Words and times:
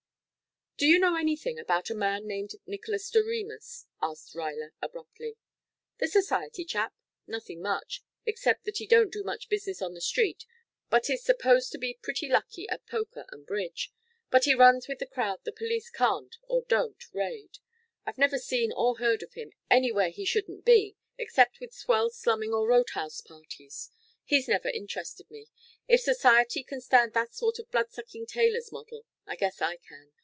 "Do 0.77 0.87
you 0.87 0.97
know 0.97 1.15
anything 1.15 1.59
about 1.59 1.91
a 1.91 1.95
man 1.95 2.25
named 2.25 2.55
Nicolas 2.65 3.11
Doremus?" 3.11 3.85
asked 4.01 4.33
Ruyler 4.33 4.71
abruptly. 4.81 5.37
"The 5.99 6.07
society 6.07 6.65
chap? 6.65 6.95
Nothing 7.27 7.61
much 7.61 8.01
except 8.25 8.63
that 8.65 8.77
he 8.77 8.87
don't 8.87 9.13
do 9.13 9.21
much 9.23 9.47
business 9.47 9.79
on 9.79 9.93
the 9.93 10.01
street 10.01 10.43
but 10.89 11.07
is 11.07 11.21
supposed 11.23 11.71
to 11.73 11.77
be 11.77 11.99
pretty 12.01 12.27
lucky 12.27 12.67
at 12.67 12.87
poker 12.87 13.25
and 13.29 13.45
bridge. 13.45 13.93
But 14.31 14.45
he 14.45 14.55
runs 14.55 14.87
with 14.87 14.97
the 14.97 15.05
crowd 15.05 15.41
the 15.43 15.51
police 15.51 15.91
can't 15.91 16.35
or 16.47 16.65
don't 16.67 17.03
raid. 17.13 17.59
I've 18.03 18.17
never 18.17 18.39
seen 18.39 18.71
or 18.71 18.97
heard 18.97 19.21
of 19.21 19.35
him 19.35 19.51
anywhere 19.69 20.09
he 20.09 20.25
shouldn't 20.25 20.65
be 20.65 20.95
except 21.15 21.59
with 21.59 21.75
swell 21.75 22.09
slumming 22.09 22.53
or 22.53 22.67
roadhouse 22.67 23.21
parties. 23.21 23.91
He's 24.23 24.47
never 24.47 24.69
interested 24.69 25.29
me. 25.29 25.45
If 25.87 26.01
Society 26.01 26.63
can 26.63 26.81
stand 26.81 27.13
that 27.13 27.35
sort 27.35 27.59
of 27.59 27.69
bloodsucking 27.69 28.25
tailor's 28.25 28.71
model, 28.71 29.05
I 29.27 29.35
guess 29.35 29.61
I 29.61 29.77
can. 29.77 30.13